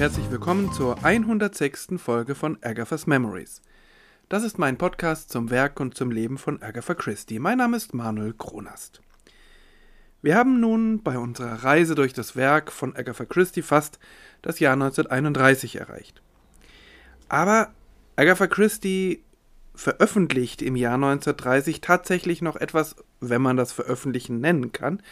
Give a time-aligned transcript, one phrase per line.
[0.00, 1.88] herzlich willkommen zur 106.
[1.98, 3.60] Folge von Agatha's Memories.
[4.30, 7.38] Das ist mein Podcast zum Werk und zum Leben von Agatha Christie.
[7.38, 9.02] Mein Name ist Manuel Kronast.
[10.22, 13.98] Wir haben nun bei unserer Reise durch das Werk von Agatha Christie fast
[14.40, 16.22] das Jahr 1931 erreicht.
[17.28, 17.70] Aber
[18.16, 19.22] Agatha Christie
[19.74, 25.02] veröffentlicht im Jahr 1930 tatsächlich noch etwas, wenn man das Veröffentlichen nennen kann,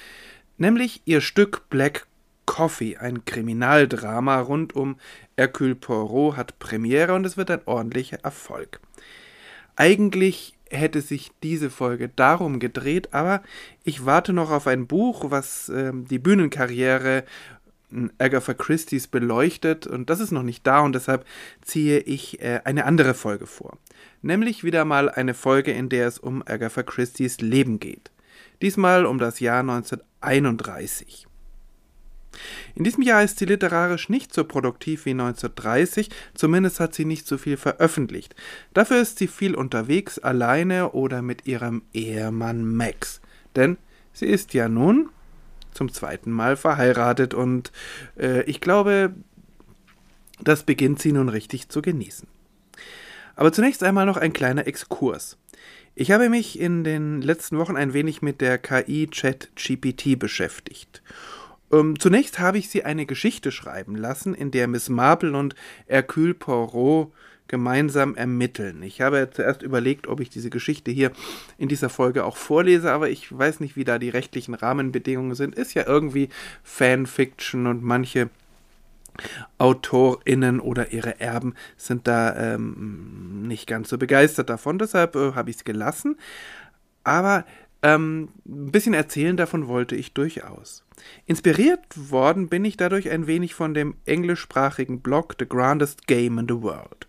[0.56, 2.06] nämlich ihr Stück Black
[2.48, 4.96] Coffee, ein Kriminaldrama rund um
[5.36, 8.80] Hercule Poirot, hat Premiere und es wird ein ordentlicher Erfolg.
[9.76, 13.42] Eigentlich hätte sich diese Folge darum gedreht, aber
[13.84, 17.24] ich warte noch auf ein Buch, was äh, die Bühnenkarriere
[18.16, 21.26] Agatha Christie's beleuchtet und das ist noch nicht da und deshalb
[21.60, 23.76] ziehe ich äh, eine andere Folge vor.
[24.22, 28.10] Nämlich wieder mal eine Folge, in der es um Agatha Christie's Leben geht.
[28.62, 31.27] Diesmal um das Jahr 1931.
[32.74, 37.26] In diesem Jahr ist sie literarisch nicht so produktiv wie 1930, zumindest hat sie nicht
[37.26, 38.34] so viel veröffentlicht.
[38.74, 43.20] Dafür ist sie viel unterwegs, alleine oder mit ihrem Ehemann Max.
[43.56, 43.78] Denn
[44.12, 45.10] sie ist ja nun
[45.72, 47.72] zum zweiten Mal verheiratet und
[48.18, 49.14] äh, ich glaube,
[50.40, 52.28] das beginnt sie nun richtig zu genießen.
[53.36, 55.38] Aber zunächst einmal noch ein kleiner Exkurs.
[55.94, 61.02] Ich habe mich in den letzten Wochen ein wenig mit der KI Chat GPT beschäftigt.
[61.72, 65.54] Ähm, zunächst habe ich sie eine Geschichte schreiben lassen, in der Miss Marple und
[65.86, 67.12] Hercule Poirot
[67.48, 68.82] gemeinsam ermitteln.
[68.82, 71.10] Ich habe zuerst überlegt, ob ich diese Geschichte hier
[71.56, 75.54] in dieser Folge auch vorlese, aber ich weiß nicht, wie da die rechtlichen Rahmenbedingungen sind.
[75.54, 76.28] Ist ja irgendwie
[76.62, 78.28] Fanfiction und manche
[79.56, 84.78] AutorInnen oder ihre Erben sind da ähm, nicht ganz so begeistert davon.
[84.78, 86.16] Deshalb äh, habe ich es gelassen.
[87.02, 87.44] Aber
[87.82, 90.84] ähm, ein bisschen erzählen davon wollte ich durchaus.
[91.26, 96.48] Inspiriert worden bin ich dadurch ein wenig von dem englischsprachigen Blog The Grandest Game in
[96.48, 97.06] the World.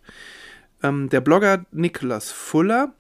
[0.84, 2.94] Ähm, der Blogger Nicholas Fuller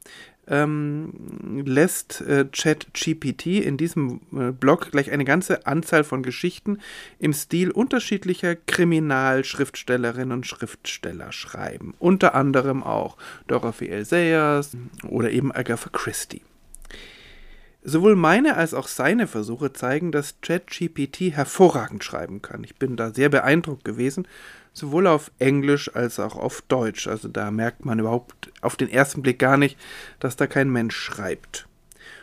[0.47, 6.79] ähm, lässt äh, ChatGPT in diesem äh, Blog gleich eine ganze Anzahl von Geschichten
[7.19, 11.93] im Stil unterschiedlicher Kriminalschriftstellerinnen und Schriftsteller schreiben.
[11.99, 14.05] Unter anderem auch Dorothy L.
[14.05, 14.75] Sayers
[15.07, 16.41] oder eben Agatha Christie.
[17.81, 22.63] Sowohl meine als auch seine Versuche zeigen, dass ChatGPT hervorragend schreiben kann.
[22.63, 24.27] Ich bin da sehr beeindruckt gewesen,
[24.73, 27.07] sowohl auf Englisch als auch auf Deutsch.
[27.07, 29.77] Also da merkt man überhaupt auf den ersten Blick gar nicht,
[30.19, 31.67] dass da kein Mensch schreibt.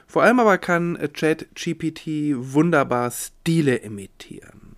[0.06, 4.76] Vor allem aber kann ChatGPT wunderbar Stile imitieren.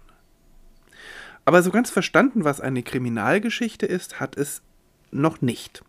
[1.45, 4.63] Aber so ganz verstanden, was eine Kriminalgeschichte ist, hat es
[5.11, 5.83] noch nicht.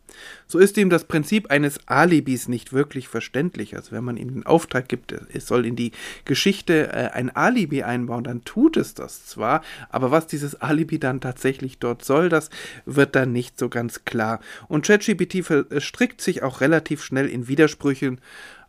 [0.47, 3.75] So ist ihm das Prinzip eines Alibis nicht wirklich verständlich.
[3.75, 5.91] Also wenn man ihm den Auftrag gibt, es soll in die
[6.25, 11.21] Geschichte äh, ein Alibi einbauen, dann tut es das zwar, aber was dieses Alibi dann
[11.21, 12.49] tatsächlich dort soll, das
[12.85, 14.39] wird dann nicht so ganz klar.
[14.67, 18.19] Und ChatGPT verstrickt sich auch relativ schnell in Widersprüchen,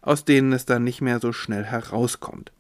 [0.02, 2.52] aus denen es dann nicht mehr so schnell herauskommt.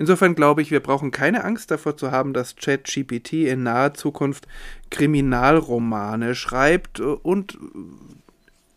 [0.00, 4.48] Insofern glaube ich, wir brauchen keine Angst davor zu haben, dass ChatGPT in naher Zukunft
[4.90, 7.58] Kriminalromane schreibt und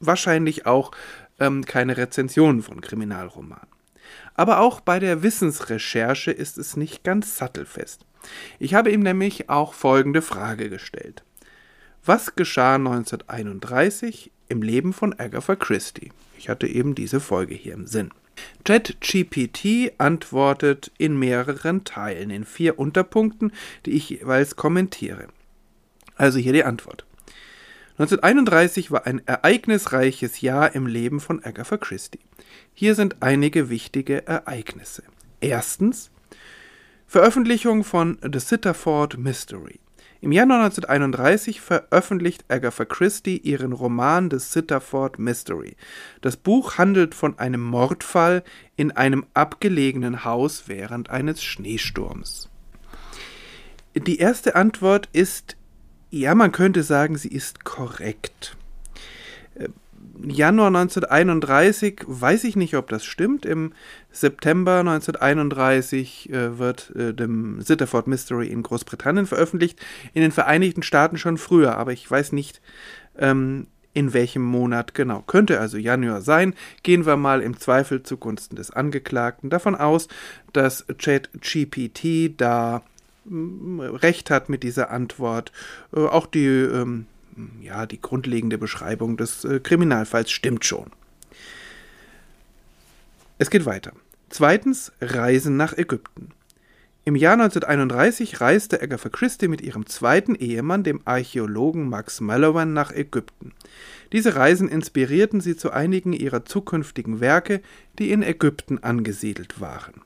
[0.01, 0.91] wahrscheinlich auch
[1.39, 3.69] ähm, keine Rezensionen von Kriminalromanen.
[4.33, 8.05] Aber auch bei der Wissensrecherche ist es nicht ganz sattelfest.
[8.59, 11.23] Ich habe ihm nämlich auch folgende Frage gestellt.
[12.03, 16.11] Was geschah 1931 im Leben von Agatha Christie?
[16.37, 18.11] Ich hatte eben diese Folge hier im Sinn.
[18.65, 23.51] ChatGPT antwortet in mehreren Teilen, in vier Unterpunkten,
[23.85, 25.27] die ich jeweils kommentiere.
[26.15, 27.05] Also hier die Antwort.
[27.99, 32.19] 1931 war ein ereignisreiches Jahr im Leben von Agatha Christie.
[32.73, 35.03] Hier sind einige wichtige Ereignisse.
[35.41, 36.09] Erstens
[37.05, 39.79] Veröffentlichung von The Sitterford Mystery.
[40.23, 45.75] Im Januar 1931 veröffentlicht Agatha Christie ihren Roman The Sitterford Mystery.
[46.21, 48.41] Das Buch handelt von einem Mordfall
[48.77, 52.47] in einem abgelegenen Haus während eines Schneesturms.
[53.95, 55.57] Die erste Antwort ist,
[56.09, 58.55] ja, man könnte sagen, sie ist korrekt.
[60.21, 63.45] Januar 1931, weiß ich nicht, ob das stimmt.
[63.45, 63.73] Im
[64.11, 69.79] September 1931 äh, wird äh, dem Sitterford Mystery in Großbritannien veröffentlicht,
[70.13, 72.61] in den Vereinigten Staaten schon früher, aber ich weiß nicht,
[73.17, 75.21] ähm, in welchem Monat genau.
[75.21, 76.55] Könnte also Januar sein.
[76.81, 80.07] Gehen wir mal im Zweifel zugunsten des Angeklagten davon aus,
[80.51, 82.81] dass ChatGPT da
[83.25, 85.51] mm, recht hat mit dieser Antwort.
[85.95, 87.05] Äh, auch die ähm,
[87.61, 90.91] ja, die grundlegende Beschreibung des äh, Kriminalfalls stimmt schon.
[93.37, 93.93] Es geht weiter.
[94.29, 96.29] Zweitens, Reisen nach Ägypten.
[97.05, 102.91] Im Jahr 1931 reiste Agatha Christie mit ihrem zweiten Ehemann, dem Archäologen Max Mallowan, nach
[102.91, 103.51] Ägypten.
[104.13, 107.61] Diese Reisen inspirierten sie zu einigen ihrer zukünftigen Werke,
[107.99, 110.01] die in Ägypten angesiedelt waren.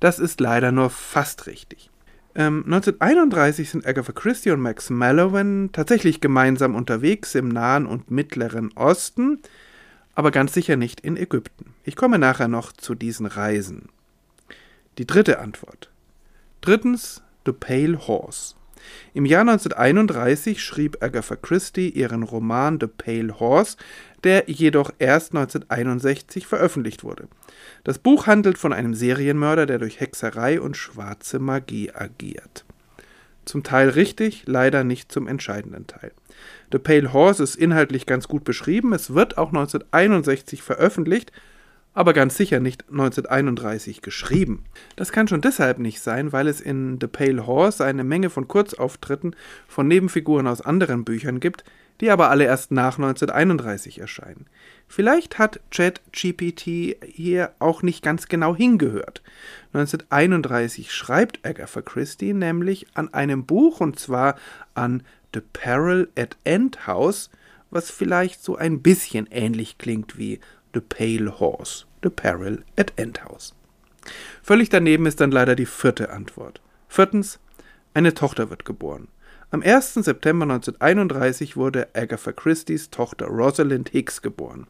[0.00, 1.90] Das ist leider nur fast richtig.
[2.34, 8.72] Ähm, 1931 sind Agatha Christie und Max Mallowan tatsächlich gemeinsam unterwegs im Nahen und Mittleren
[8.76, 9.40] Osten,
[10.14, 11.74] aber ganz sicher nicht in Ägypten.
[11.84, 13.88] Ich komme nachher noch zu diesen Reisen.
[14.98, 15.90] Die dritte Antwort.
[16.60, 18.54] Drittens The Pale Horse.
[19.14, 23.76] Im Jahr 1931 schrieb Agatha Christie ihren Roman The Pale Horse,
[24.24, 27.28] der jedoch erst 1961 veröffentlicht wurde.
[27.84, 32.64] Das Buch handelt von einem Serienmörder, der durch Hexerei und schwarze Magie agiert.
[33.44, 36.12] Zum Teil richtig, leider nicht zum entscheidenden Teil.
[36.70, 41.32] The Pale Horse ist inhaltlich ganz gut beschrieben, es wird auch 1961 veröffentlicht,
[41.98, 44.62] aber ganz sicher nicht 1931 geschrieben.
[44.94, 48.46] Das kann schon deshalb nicht sein, weil es in The Pale Horse eine Menge von
[48.46, 49.34] Kurzauftritten
[49.66, 51.64] von Nebenfiguren aus anderen Büchern gibt,
[52.00, 54.46] die aber alle erst nach 1931 erscheinen.
[54.86, 59.24] Vielleicht hat ChatGPT hier auch nicht ganz genau hingehört.
[59.72, 64.36] 1931 schreibt Agatha Christie nämlich an einem Buch und zwar
[64.74, 65.02] an
[65.34, 67.28] The Peril at End House,
[67.70, 70.38] was vielleicht so ein bisschen ähnlich klingt wie
[70.74, 71.87] The Pale Horse.
[72.02, 73.54] The Peril at Endhouse.
[74.42, 76.60] Völlig daneben ist dann leider die vierte Antwort.
[76.88, 77.38] Viertens,
[77.94, 79.08] eine Tochter wird geboren.
[79.50, 79.94] Am 1.
[79.94, 84.66] September 1931 wurde Agatha Christie's Tochter Rosalind Hicks geboren.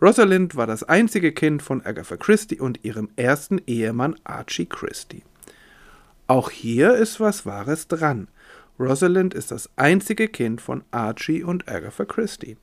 [0.00, 5.22] Rosalind war das einzige Kind von Agatha Christie und ihrem ersten Ehemann Archie Christie.
[6.28, 8.28] Auch hier ist was Wahres dran.
[8.82, 12.56] Rosalind ist das einzige Kind von Archie und Agatha Christie.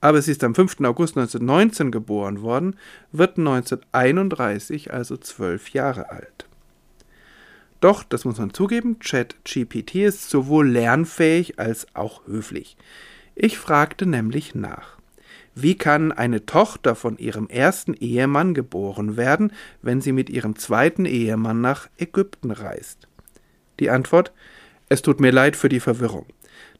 [0.00, 0.80] Aber sie ist am 5.
[0.80, 2.76] August 1919 geboren worden,
[3.12, 6.46] wird 1931 also zwölf Jahre alt.
[7.80, 12.76] Doch, das muss man zugeben, ChatGPT ist sowohl lernfähig als auch höflich.
[13.34, 14.98] Ich fragte nämlich nach.
[15.54, 19.52] Wie kann eine Tochter von ihrem ersten Ehemann geboren werden,
[19.82, 23.08] wenn sie mit ihrem zweiten Ehemann nach Ägypten reist?
[23.78, 24.32] Die Antwort
[24.90, 26.26] es tut mir leid für die Verwirrung.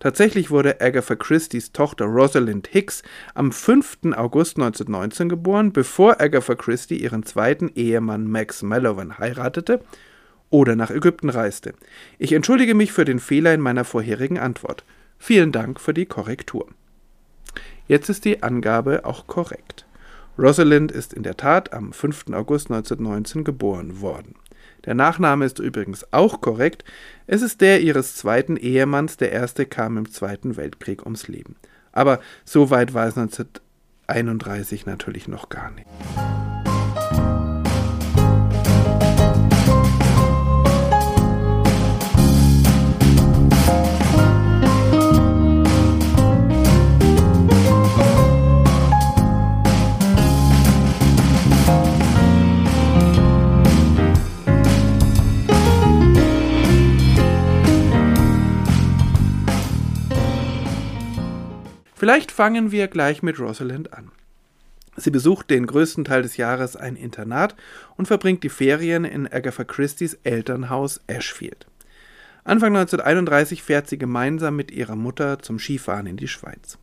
[0.01, 3.03] Tatsächlich wurde Agatha Christie's Tochter Rosalind Hicks
[3.35, 3.99] am 5.
[4.17, 9.81] August 1919 geboren, bevor Agatha Christie ihren zweiten Ehemann Max Mallowan heiratete
[10.51, 11.73] oder nach Ägypten reiste.
[12.19, 14.85] Ich entschuldige mich für den Fehler in meiner vorherigen Antwort.
[15.19, 16.67] Vielen Dank für die Korrektur.
[17.87, 19.87] Jetzt ist die Angabe auch korrekt.
[20.37, 22.33] Rosalind ist in der Tat am 5.
[22.33, 24.35] August 1919 geboren worden.
[24.85, 26.85] Der Nachname ist übrigens auch korrekt.
[27.27, 31.57] Es ist der ihres zweiten Ehemanns, der erste kam im Zweiten Weltkrieg ums Leben.
[31.93, 35.87] Aber so weit war es 1931 natürlich noch gar nicht.
[62.11, 64.11] Vielleicht fangen wir gleich mit Rosalind an.
[64.97, 67.55] Sie besucht den größten Teil des Jahres ein Internat
[67.97, 71.69] und verbringt die Ferien in Agatha Christie's Elternhaus Ashfield.
[72.43, 76.79] Anfang 1931 fährt sie gemeinsam mit ihrer Mutter zum Skifahren in die Schweiz.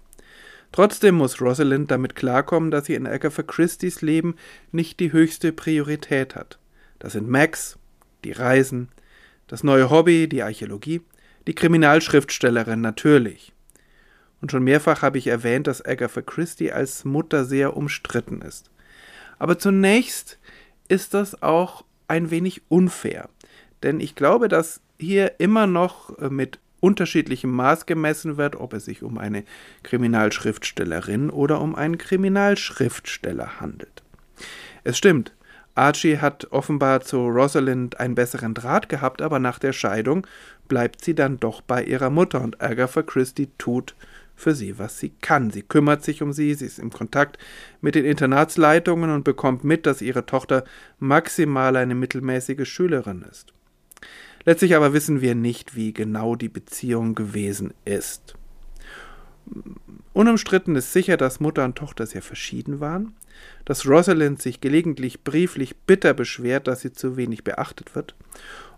[0.71, 4.35] Trotzdem muss Rosalind damit klarkommen, dass sie in Agatha Christie's Leben
[4.71, 6.57] nicht die höchste Priorität hat.
[6.99, 7.77] Das sind Max,
[8.23, 8.87] die Reisen,
[9.47, 11.01] das neue Hobby, die Archäologie,
[11.47, 13.51] die Kriminalschriftstellerin natürlich.
[14.41, 18.69] Und schon mehrfach habe ich erwähnt, dass Agatha Christie als Mutter sehr umstritten ist.
[19.39, 20.39] Aber zunächst
[20.87, 23.29] ist das auch ein wenig unfair.
[23.83, 28.85] Denn ich glaube, dass hier immer noch äh, mit unterschiedlichem Maß gemessen wird, ob es
[28.85, 29.43] sich um eine
[29.83, 34.03] Kriminalschriftstellerin oder um einen Kriminalschriftsteller handelt.
[34.83, 35.33] Es stimmt,
[35.75, 40.25] Archie hat offenbar zu Rosalind einen besseren Draht gehabt, aber nach der Scheidung
[40.67, 43.95] bleibt sie dann doch bei ihrer Mutter und Agatha Christie tut,
[44.37, 45.49] für sie, was sie kann.
[45.49, 47.37] Sie kümmert sich um sie, sie ist im Kontakt
[47.81, 50.63] mit den Internatsleitungen und bekommt mit, dass ihre Tochter
[50.99, 53.51] maximal eine mittelmäßige Schülerin ist.
[54.45, 58.35] Letztlich aber wissen wir nicht, wie genau die Beziehung gewesen ist.
[60.13, 63.13] Unumstritten ist sicher, dass Mutter und Tochter sehr verschieden waren,
[63.65, 68.15] dass Rosalind sich gelegentlich brieflich bitter beschwert, dass sie zu wenig beachtet wird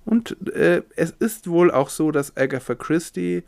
[0.09, 3.43] und äh, es ist wohl auch so, dass Agatha Christie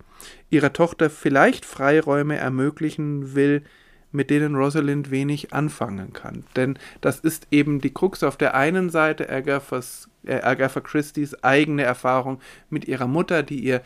[0.52, 3.64] ihrer Tochter vielleicht Freiräume ermöglichen will,
[4.12, 6.44] mit denen Rosalind wenig anfangen kann.
[6.56, 11.82] Denn das ist eben die Krux auf der einen Seite Agathas, äh, Agatha Christie's eigene
[11.82, 12.40] Erfahrung
[12.70, 13.82] mit ihrer Mutter, die ihr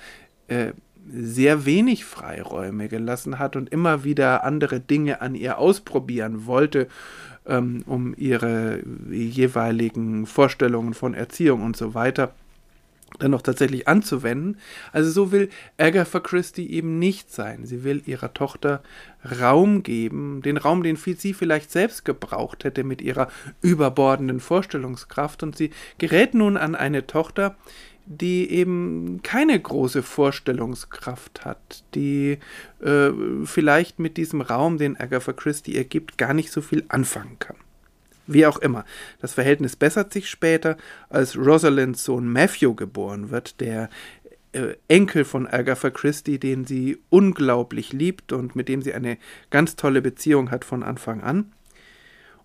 [0.50, 0.74] äh,
[1.10, 6.90] sehr wenig Freiräume gelassen hat und immer wieder andere Dinge an ihr ausprobieren wollte,
[7.46, 12.34] ähm, um ihre jeweiligen Vorstellungen von Erziehung und so weiter
[13.20, 14.58] dann noch tatsächlich anzuwenden.
[14.92, 17.66] Also so will Agatha Christie eben nicht sein.
[17.66, 18.82] Sie will ihrer Tochter
[19.40, 23.30] Raum geben, den Raum, den sie vielleicht selbst gebraucht hätte mit ihrer
[23.62, 25.44] überbordenden Vorstellungskraft.
[25.44, 27.56] Und sie gerät nun an eine Tochter,
[28.06, 32.38] die eben keine große Vorstellungskraft hat, die
[32.82, 33.10] äh,
[33.46, 37.58] vielleicht mit diesem Raum, den Agatha Christie ihr gibt, gar nicht so viel anfangen kann.
[38.28, 38.86] Wie auch immer,
[39.22, 40.78] das Verhältnis bessert sich später,
[41.10, 43.90] als Rosalinds Sohn Matthew geboren wird, der
[44.52, 49.18] äh, Enkel von Agatha Christie, den sie unglaublich liebt und mit dem sie eine
[49.52, 51.52] ganz tolle Beziehung hat von Anfang an.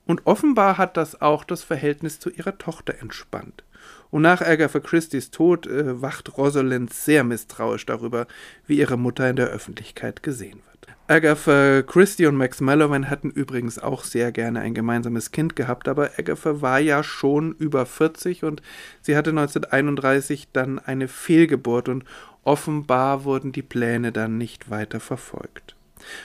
[0.06, 3.64] Und offenbar hat das auch das Verhältnis zu ihrer Tochter entspannt.
[4.10, 8.26] Und nach Agatha Christie's Tod äh, wacht Rosalind sehr misstrauisch darüber,
[8.66, 10.69] wie ihre Mutter in der Öffentlichkeit gesehen wird.
[11.10, 16.12] Agatha Christie und Max Mallowan hatten übrigens auch sehr gerne ein gemeinsames Kind gehabt, aber
[16.16, 18.62] Agatha war ja schon über 40 und
[19.02, 22.04] sie hatte 1931 dann eine Fehlgeburt und
[22.44, 25.74] offenbar wurden die Pläne dann nicht weiter verfolgt.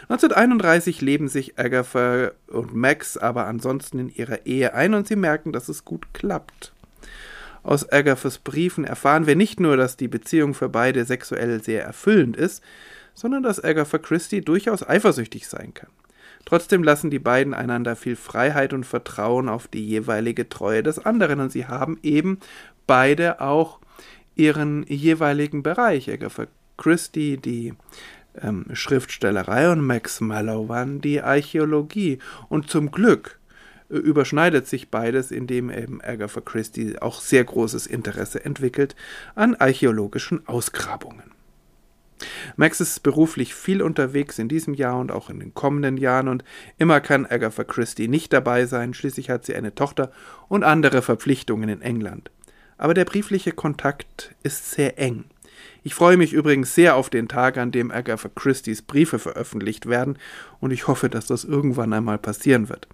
[0.03, 5.51] 1931 leben sich Agatha und Max aber ansonsten in ihrer Ehe ein und sie merken,
[5.51, 6.73] dass es gut klappt.
[7.63, 12.37] Aus Agathas Briefen erfahren wir nicht nur, dass die Beziehung für beide sexuell sehr erfüllend
[12.37, 12.61] ist,
[13.15, 15.89] sondern dass Agatha Christie durchaus eifersüchtig sein kann.
[16.45, 21.39] Trotzdem lassen die beiden einander viel Freiheit und Vertrauen auf die jeweilige Treue des anderen
[21.39, 22.39] und sie haben eben
[22.86, 23.79] beide auch
[24.36, 26.12] ihren jeweiligen Bereich.
[26.12, 26.45] Agatha
[26.77, 27.74] Christie, die
[28.41, 32.19] ähm, Schriftstellerei und Max Mallowan die Archäologie.
[32.50, 33.39] Und zum Glück
[33.89, 38.95] äh, überschneidet sich beides, indem eben Agatha Christie auch sehr großes Interesse entwickelt
[39.36, 41.34] an archäologischen Ausgrabungen.
[42.55, 46.43] Max ist beruflich viel unterwegs in diesem Jahr und auch in den kommenden Jahren und
[46.77, 50.12] immer kann Agatha Christie nicht dabei sein, schließlich hat sie eine Tochter
[50.48, 52.31] und andere Verpflichtungen in England.
[52.77, 55.25] Aber der briefliche Kontakt ist sehr eng.
[55.84, 60.17] Ich freue mich übrigens sehr auf den Tag, an dem Agatha Christie's Briefe veröffentlicht werden,
[60.60, 62.88] und ich hoffe, dass das irgendwann einmal passieren wird.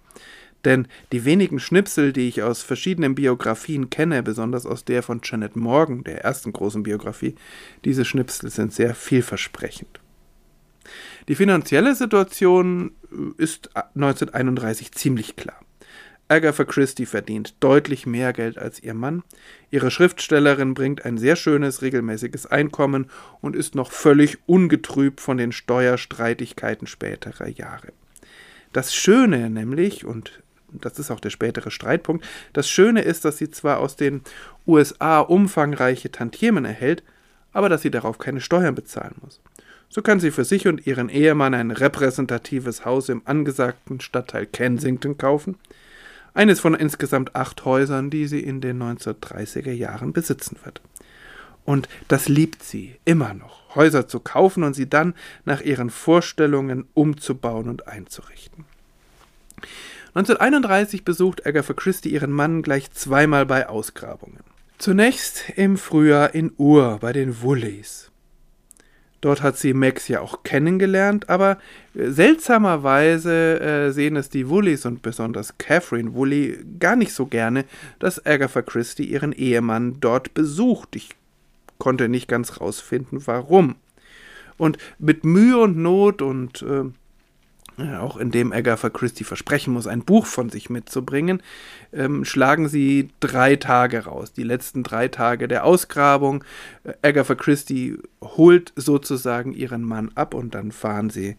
[0.64, 5.56] Denn die wenigen Schnipsel, die ich aus verschiedenen Biografien kenne, besonders aus der von Janet
[5.56, 7.34] Morgan, der ersten großen Biografie,
[7.84, 10.00] diese Schnipsel sind sehr vielversprechend.
[11.28, 15.60] Die finanzielle Situation äh, ist 1931 ziemlich klar.
[16.28, 19.22] Agatha Christie verdient deutlich mehr Geld als ihr Mann.
[19.70, 23.10] Ihre Schriftstellerin bringt ein sehr schönes, regelmäßiges Einkommen
[23.42, 27.92] und ist noch völlig ungetrübt von den Steuerstreitigkeiten späterer Jahre.
[28.72, 30.42] Das Schöne nämlich, und
[30.80, 32.24] das ist auch der spätere Streitpunkt.
[32.52, 34.22] Das Schöne ist, dass sie zwar aus den
[34.66, 37.02] USA umfangreiche Tantiemen erhält,
[37.52, 39.40] aber dass sie darauf keine Steuern bezahlen muss.
[39.88, 45.18] So kann sie für sich und ihren Ehemann ein repräsentatives Haus im angesagten Stadtteil Kensington
[45.18, 45.56] kaufen,
[46.32, 50.80] eines von insgesamt acht Häusern, die sie in den 1930er Jahren besitzen wird.
[51.64, 55.14] Und das liebt sie immer noch, Häuser zu kaufen und sie dann
[55.44, 58.64] nach ihren Vorstellungen umzubauen und einzurichten.
[60.14, 64.40] 1931 besucht Agatha Christie ihren Mann gleich zweimal bei Ausgrabungen.
[64.76, 68.10] Zunächst im Frühjahr in Ur bei den Wooleys.
[69.22, 71.56] Dort hat sie Max ja auch kennengelernt, aber
[71.94, 77.64] äh, seltsamerweise äh, sehen es die Wooleys und besonders Catherine Woolley gar nicht so gerne,
[78.00, 80.96] dass Agatha Christie ihren Ehemann dort besucht.
[80.96, 81.10] Ich
[81.78, 83.76] konnte nicht ganz rausfinden, warum.
[84.58, 86.84] Und mit Mühe und Not und äh,
[87.78, 91.42] auch indem Agatha Christie versprechen muss, ein Buch von sich mitzubringen,
[91.92, 96.44] ähm, schlagen sie drei Tage raus, die letzten drei Tage der Ausgrabung.
[96.84, 101.36] Äh, Agatha Christie holt sozusagen ihren Mann ab und dann fahren sie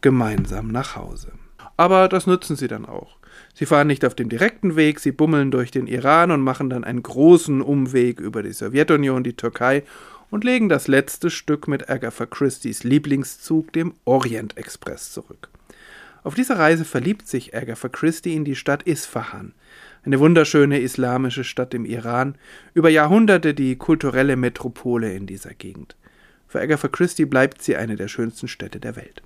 [0.00, 1.32] gemeinsam nach Hause.
[1.76, 3.16] Aber das nutzen sie dann auch.
[3.54, 6.84] Sie fahren nicht auf dem direkten Weg, sie bummeln durch den Iran und machen dann
[6.84, 9.82] einen großen Umweg über die Sowjetunion, die Türkei
[10.30, 15.48] und legen das letzte Stück mit Agatha Christie's Lieblingszug, dem Orient Express, zurück.
[16.26, 19.54] Auf dieser Reise verliebt sich Agatha Christie in die Stadt Isfahan,
[20.04, 22.34] eine wunderschöne islamische Stadt im Iran,
[22.74, 25.94] über Jahrhunderte die kulturelle Metropole in dieser Gegend.
[26.48, 29.22] Für Agatha Christie bleibt sie eine der schönsten Städte der Welt.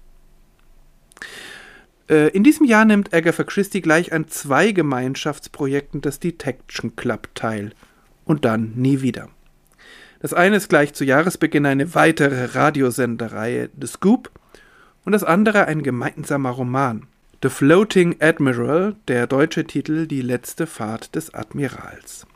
[2.10, 7.72] Äh, in diesem Jahr nimmt Agatha Christie gleich an zwei Gemeinschaftsprojekten des Detection Club teil.
[8.26, 9.30] Und dann nie wieder.
[10.20, 14.30] Das eine ist gleich zu Jahresbeginn eine weitere Radiosendereihe, The Scoop,
[15.04, 17.06] und das andere ein gemeinsamer Roman.
[17.42, 22.26] The Floating Admiral, der deutsche Titel Die letzte Fahrt des Admirals.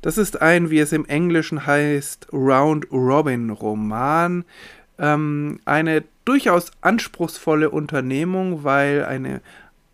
[0.00, 4.44] Das ist ein, wie es im Englischen heißt, Round-Robin-Roman.
[4.98, 9.42] Ähm, eine durchaus anspruchsvolle Unternehmung, weil eine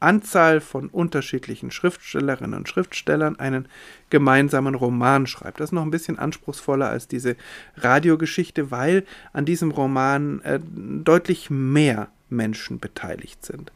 [0.02, 3.68] Anzahl von unterschiedlichen Schriftstellerinnen und Schriftstellern einen
[4.10, 5.60] gemeinsamen Roman schreibt.
[5.60, 7.36] Das ist noch ein bisschen anspruchsvoller als diese
[7.76, 13.72] Radiogeschichte, weil an diesem Roman äh, deutlich mehr Menschen beteiligt sind.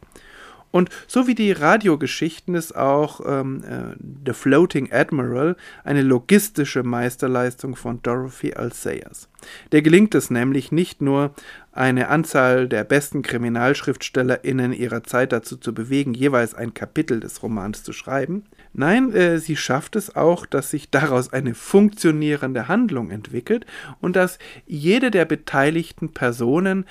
[0.77, 3.95] Und so wie die Radiogeschichten ist auch ähm, äh,
[4.27, 8.71] The Floating Admiral eine logistische Meisterleistung von Dorothy L.
[8.71, 9.27] Sayers.
[9.71, 11.33] Der gelingt es nämlich nicht nur,
[11.71, 17.81] eine Anzahl der besten KriminalschriftstellerInnen ihrer Zeit dazu zu bewegen, jeweils ein Kapitel des Romans
[17.81, 18.43] zu schreiben.
[18.73, 23.65] Nein, äh, sie schafft es auch, dass sich daraus eine funktionierende Handlung entwickelt
[23.99, 26.85] und dass jede der beteiligten Personen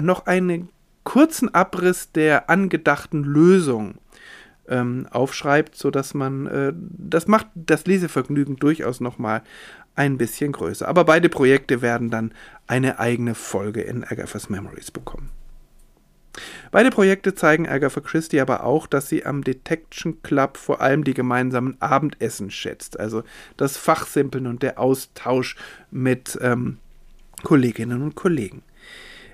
[0.00, 0.66] noch eine
[1.04, 3.96] kurzen Abriss der angedachten Lösung
[4.68, 9.42] ähm, aufschreibt, sodass man, äh, das macht das Lesevergnügen durchaus nochmal
[9.96, 10.86] ein bisschen größer.
[10.88, 12.32] Aber beide Projekte werden dann
[12.66, 15.30] eine eigene Folge in Agatha's Memories bekommen.
[16.70, 21.14] Beide Projekte zeigen Agatha Christie aber auch, dass sie am Detection Club vor allem die
[21.14, 23.24] gemeinsamen Abendessen schätzt, also
[23.56, 25.56] das Fachsimpeln und der Austausch
[25.90, 26.78] mit ähm,
[27.42, 28.62] Kolleginnen und Kollegen.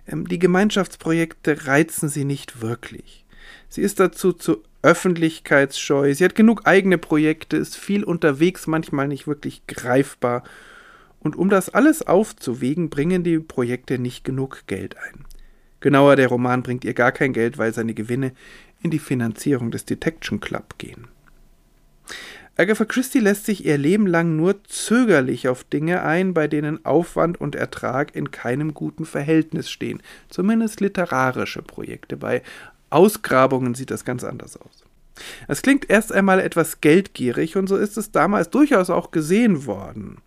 [0.07, 3.25] Ähm, die Gemeinschaftsprojekte reizen sie nicht wirklich.
[3.69, 9.27] Sie ist dazu zu öffentlichkeitsscheu, sie hat genug eigene Projekte, ist viel unterwegs, manchmal nicht
[9.27, 10.45] wirklich greifbar.
[11.21, 15.25] Und um das alles aufzuwiegen, bringen die Projekte nicht genug Geld ein.
[15.81, 18.33] Genauer, der Roman bringt ihr gar kein Geld, weil seine Gewinne
[18.83, 21.09] in die Finanzierung des Detection Club gehen.
[22.59, 27.39] Agatha Christie lässt sich ihr Leben lang nur zögerlich auf Dinge ein, bei denen Aufwand
[27.39, 30.03] und Ertrag in keinem guten Verhältnis stehen.
[30.31, 32.17] Zumindest literarische Projekte.
[32.17, 32.43] Bei
[32.89, 34.85] Ausgrabungen sieht das ganz anders aus.
[35.49, 40.19] Es klingt erst einmal etwas geldgierig und so ist es damals durchaus auch gesehen worden.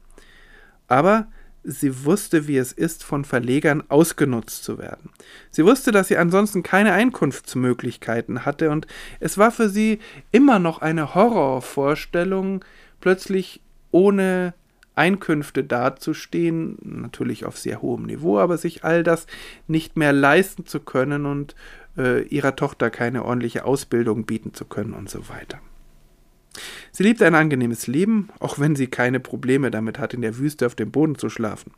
[0.87, 1.27] Aber
[1.69, 5.11] sie wusste, wie es ist, von Verlegern ausgenutzt zu werden.
[5.51, 8.87] Sie wusste, dass sie ansonsten keine Einkunftsmöglichkeiten hatte, und
[9.19, 9.99] es war für sie
[10.31, 12.65] immer noch eine Horrorvorstellung,
[12.99, 14.53] plötzlich ohne
[14.95, 19.27] Einkünfte dazustehen, natürlich auf sehr hohem Niveau, aber sich all das
[19.67, 21.55] nicht mehr leisten zu können und
[21.97, 25.59] äh, ihrer Tochter keine ordentliche Ausbildung bieten zu können und so weiter.
[26.91, 30.65] Sie liebt ein angenehmes Leben, auch wenn sie keine Probleme damit hat, in der Wüste
[30.65, 31.71] auf dem Boden zu schlafen.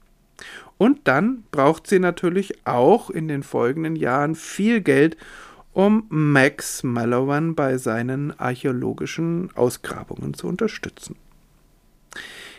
[0.77, 5.17] Und dann braucht sie natürlich auch in den folgenden Jahren viel Geld,
[5.73, 11.15] um Max Mallowan bei seinen archäologischen Ausgrabungen zu unterstützen.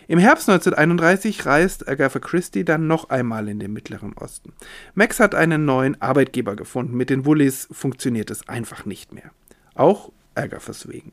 [0.08, 4.52] Im Herbst 1931 reist Agatha Christie dann noch einmal in den Mittleren Osten.
[4.94, 6.96] Max hat einen neuen Arbeitgeber gefunden.
[6.96, 9.30] Mit den Woolies funktioniert es einfach nicht mehr.
[9.74, 11.12] Auch Agathas wegen.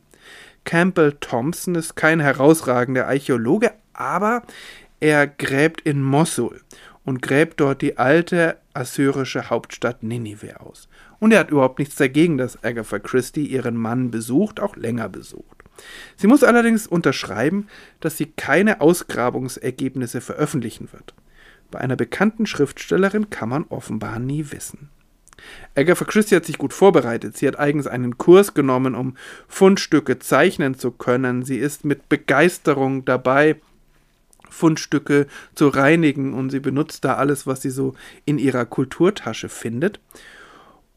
[0.63, 4.43] Campbell Thompson ist kein herausragender Archäologe, aber
[4.99, 6.61] er gräbt in Mosul
[7.03, 10.87] und gräbt dort die alte assyrische Hauptstadt Ninive aus.
[11.19, 15.63] Und er hat überhaupt nichts dagegen, dass Agatha Christie ihren Mann besucht, auch länger besucht.
[16.17, 17.67] Sie muss allerdings unterschreiben,
[17.99, 21.13] dass sie keine Ausgrabungsergebnisse veröffentlichen wird.
[21.71, 24.89] Bei einer bekannten Schriftstellerin kann man offenbar nie wissen.
[25.75, 27.37] Agatha Christie hat sich gut vorbereitet.
[27.37, 29.15] Sie hat eigens einen Kurs genommen, um
[29.47, 31.43] Fundstücke zeichnen zu können.
[31.43, 33.57] Sie ist mit Begeisterung dabei,
[34.49, 37.93] Fundstücke zu reinigen und sie benutzt da alles, was sie so
[38.25, 39.99] in ihrer Kulturtasche findet.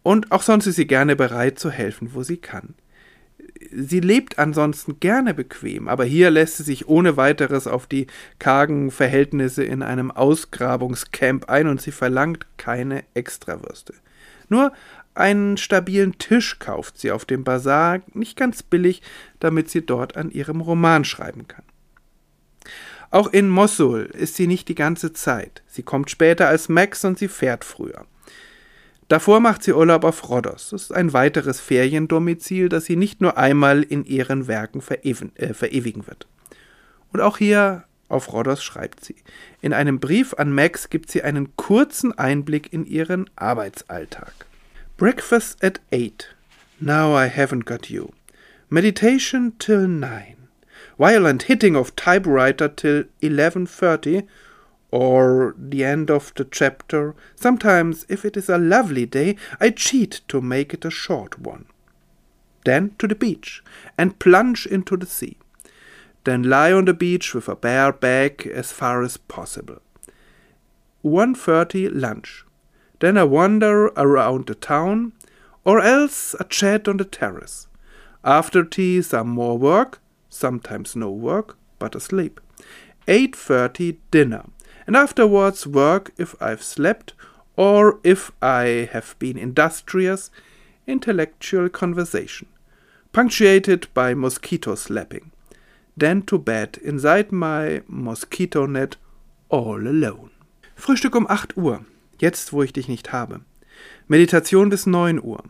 [0.02, 2.74] Und auch sonst ist sie gerne bereit zu helfen, wo sie kann.
[3.70, 8.90] Sie lebt ansonsten gerne bequem, aber hier lässt sie sich ohne weiteres auf die kargen
[8.90, 13.94] Verhältnisse in einem Ausgrabungscamp ein und sie verlangt keine Extrawürste.
[14.52, 14.72] Nur
[15.14, 19.00] einen stabilen Tisch kauft sie auf dem Bazar, nicht ganz billig,
[19.40, 21.64] damit sie dort an ihrem Roman schreiben kann.
[23.10, 25.62] Auch in Mosul ist sie nicht die ganze Zeit.
[25.66, 28.04] Sie kommt später als Max und sie fährt früher.
[29.08, 30.68] Davor macht sie Urlaub auf Rhodos.
[30.68, 36.06] Das ist ein weiteres Feriendomizil, das sie nicht nur einmal in ihren Werken äh, verewigen
[36.06, 36.26] wird.
[37.10, 39.16] Und auch hier auf Rhodos schreibt sie.
[39.60, 44.32] In einem Brief an Max gibt sie einen kurzen Einblick in ihren Arbeitsalltag.
[44.96, 46.34] Breakfast at 8.
[46.78, 48.10] Now I haven't got you.
[48.68, 50.36] Meditation till 9.
[50.98, 54.26] Violent hitting of typewriter till 11.30
[54.90, 57.14] or the end of the chapter.
[57.34, 61.64] Sometimes, if it is a lovely day, I cheat to make it a short one.
[62.64, 63.62] Then to the beach
[63.96, 65.38] and plunge into the sea
[66.24, 69.80] then lie on the beach with a bare back as far as possible.
[71.04, 72.44] 1.30 lunch.
[73.00, 75.12] Then a wander around the town
[75.64, 77.66] or else a chat on the terrace.
[78.24, 82.40] After tea, some more work, sometimes no work, but a sleep.
[83.08, 84.44] 8.30 dinner,
[84.86, 87.14] and afterwards work if I've slept,
[87.56, 90.30] or if I have been industrious,
[90.86, 92.46] intellectual conversation,
[93.12, 95.32] punctuated by mosquito slapping.
[95.98, 98.98] Then to bed inside my mosquito net
[99.48, 100.30] all alone.
[100.74, 101.84] Frühstück um 8 Uhr,
[102.18, 103.40] jetzt wo ich dich nicht habe.
[104.08, 105.42] Meditation bis 9 Uhr.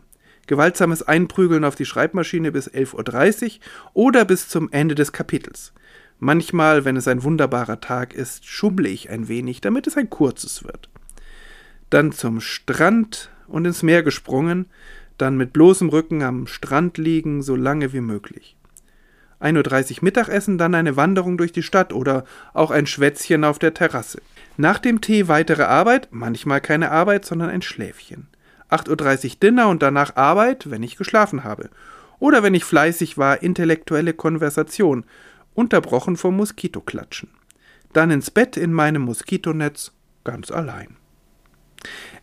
[0.47, 3.59] Gewaltsames Einprügeln auf die Schreibmaschine bis 11.30 Uhr
[3.93, 5.73] oder bis zum Ende des Kapitels.
[6.19, 10.63] Manchmal, wenn es ein wunderbarer Tag ist, schummle ich ein wenig, damit es ein kurzes
[10.63, 10.89] wird.
[11.89, 14.65] Dann zum Strand und ins Meer gesprungen,
[15.17, 18.57] dann mit bloßem Rücken am Strand liegen, so lange wie möglich.
[19.43, 23.73] 1.30 Uhr Mittagessen, dann eine Wanderung durch die Stadt oder auch ein Schwätzchen auf der
[23.73, 24.21] Terrasse.
[24.57, 28.27] Nach dem Tee weitere Arbeit, manchmal keine Arbeit, sondern ein Schläfchen.
[28.69, 31.69] 8.30 Uhr Dinner und danach Arbeit, wenn ich geschlafen habe.
[32.19, 35.05] Oder wenn ich fleißig war, intellektuelle Konversation,
[35.53, 37.29] unterbrochen vom Moskitoklatschen.
[37.91, 39.91] Dann ins Bett in meinem Moskitonetz,
[40.23, 40.95] ganz allein.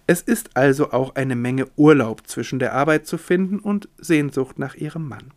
[0.07, 4.75] Es ist also auch eine Menge Urlaub zwischen der Arbeit zu finden und Sehnsucht nach
[4.75, 5.33] ihrem Mann.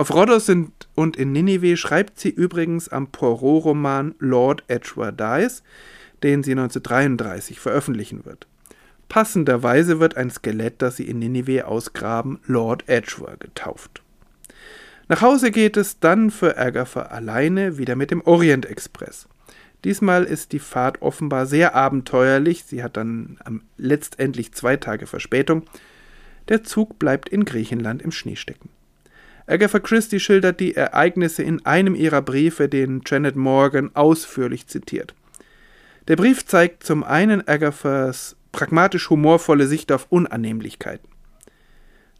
[0.00, 0.50] Auf Rhodos
[0.94, 5.62] und in Ninive schreibt sie übrigens am Poirot-Roman Lord Edgeworth Dies,
[6.22, 8.46] den sie 1933 veröffentlichen wird.
[9.10, 14.00] Passenderweise wird ein Skelett, das sie in Ninive ausgraben, Lord Edgeworth getauft.
[15.08, 19.28] Nach Hause geht es dann für Agatha alleine wieder mit dem Orient Express.
[19.84, 22.64] Diesmal ist die Fahrt offenbar sehr abenteuerlich.
[22.64, 23.38] Sie hat dann
[23.76, 25.64] letztendlich zwei Tage Verspätung.
[26.48, 28.70] Der Zug bleibt in Griechenland im Schnee stecken.
[29.50, 35.12] Agatha Christie schildert die Ereignisse in einem ihrer Briefe, den Janet Morgan ausführlich zitiert.
[36.06, 41.08] Der Brief zeigt zum einen Agathas pragmatisch humorvolle Sicht auf Unannehmlichkeiten.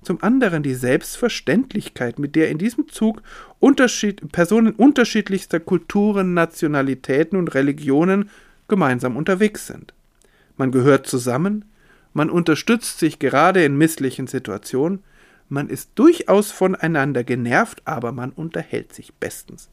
[0.02, 3.22] Zum anderen die Selbstverständlichkeit, mit der in diesem Zug
[3.60, 8.28] Unterschied Personen unterschiedlichster Kulturen, Nationalitäten und Religionen
[8.66, 9.94] gemeinsam unterwegs sind.
[10.56, 11.64] Man gehört zusammen,
[12.12, 15.04] man unterstützt sich gerade in misslichen Situationen,
[15.50, 19.68] man ist durchaus voneinander genervt, aber man unterhält sich bestens.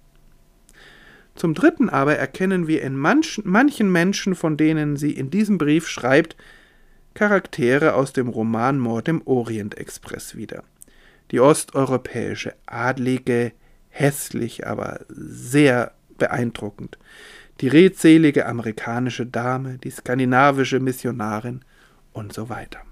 [1.35, 5.87] Zum Dritten aber erkennen wir in manchen, manchen Menschen, von denen sie in diesem Brief
[5.87, 6.35] schreibt,
[7.13, 10.63] Charaktere aus dem Roman Mord im Orient Express wieder.
[11.31, 13.51] Die osteuropäische Adlige,
[13.89, 16.97] hässlich, aber sehr beeindruckend.
[17.61, 21.61] Die redselige amerikanische Dame, die skandinavische Missionarin
[22.13, 22.86] und so weiter.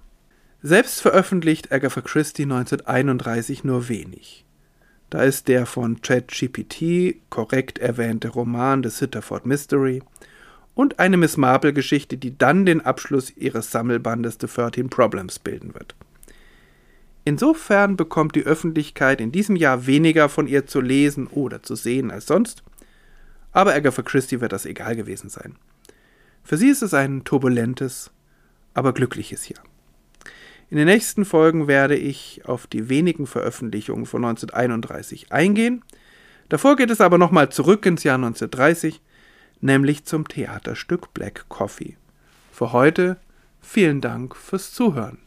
[0.68, 4.46] Selbst veröffentlicht Agatha Christie 1931 nur wenig.
[5.12, 10.02] Da ist der von ChatGPT korrekt erwähnte Roman The Sitterford Mystery
[10.74, 15.94] und eine Miss Marple-Geschichte, die dann den Abschluss ihres Sammelbandes The 13 Problems bilden wird.
[17.26, 22.10] Insofern bekommt die Öffentlichkeit in diesem Jahr weniger von ihr zu lesen oder zu sehen
[22.10, 22.64] als sonst,
[23.52, 25.58] aber Agatha Christie wird das egal gewesen sein.
[26.44, 28.10] Für sie ist es ein turbulentes,
[28.74, 29.62] aber glückliches Jahr.
[30.70, 35.84] In den nächsten Folgen werde ich auf die wenigen Veröffentlichungen von 1931 eingehen.
[36.50, 39.02] Davor geht es aber nochmal zurück ins Jahr 1930,
[39.62, 41.98] nämlich zum Theaterstück Black Coffee.
[42.52, 43.18] Für heute
[43.62, 45.20] vielen Dank fürs Zuhören.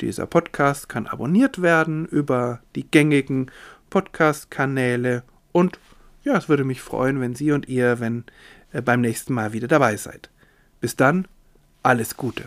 [0.00, 3.50] Dieser Podcast kann abonniert werden über die gängigen
[3.90, 5.78] Podcast-Kanäle und
[6.24, 8.24] ja, es würde mich freuen, wenn Sie und ihr, wenn
[8.72, 10.30] äh, beim nächsten Mal wieder dabei seid.
[10.80, 11.26] Bis dann,
[11.82, 12.44] alles Gute.